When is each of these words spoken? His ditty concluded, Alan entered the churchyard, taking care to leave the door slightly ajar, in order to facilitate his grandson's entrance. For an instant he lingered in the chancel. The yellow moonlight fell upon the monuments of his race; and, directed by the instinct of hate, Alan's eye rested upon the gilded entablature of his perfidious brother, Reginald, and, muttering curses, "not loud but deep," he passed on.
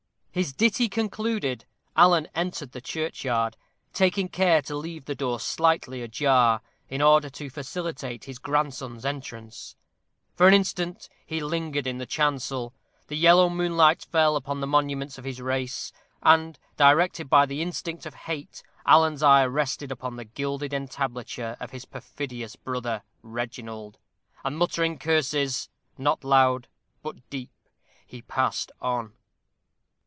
His 0.33 0.53
ditty 0.53 0.87
concluded, 0.87 1.65
Alan 1.93 2.25
entered 2.33 2.71
the 2.71 2.79
churchyard, 2.79 3.57
taking 3.91 4.29
care 4.29 4.61
to 4.61 4.77
leave 4.77 5.03
the 5.03 5.13
door 5.13 5.41
slightly 5.41 6.01
ajar, 6.01 6.61
in 6.87 7.01
order 7.01 7.29
to 7.31 7.49
facilitate 7.49 8.23
his 8.23 8.39
grandson's 8.39 9.03
entrance. 9.03 9.75
For 10.33 10.47
an 10.47 10.53
instant 10.53 11.09
he 11.25 11.41
lingered 11.41 11.85
in 11.85 11.97
the 11.97 12.05
chancel. 12.05 12.73
The 13.07 13.17
yellow 13.17 13.49
moonlight 13.49 14.03
fell 14.05 14.37
upon 14.37 14.61
the 14.61 14.67
monuments 14.67 15.17
of 15.17 15.25
his 15.25 15.41
race; 15.41 15.91
and, 16.23 16.57
directed 16.77 17.29
by 17.29 17.45
the 17.45 17.61
instinct 17.61 18.05
of 18.05 18.13
hate, 18.15 18.63
Alan's 18.85 19.21
eye 19.21 19.45
rested 19.45 19.91
upon 19.91 20.15
the 20.15 20.23
gilded 20.23 20.73
entablature 20.73 21.57
of 21.59 21.71
his 21.71 21.83
perfidious 21.83 22.55
brother, 22.55 23.03
Reginald, 23.21 23.97
and, 24.45 24.57
muttering 24.57 24.97
curses, 24.97 25.67
"not 25.97 26.23
loud 26.23 26.69
but 27.03 27.29
deep," 27.29 27.51
he 28.07 28.21
passed 28.21 28.71
on. 28.79 29.11